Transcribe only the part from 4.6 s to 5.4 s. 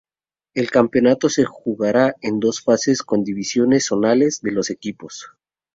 equipos.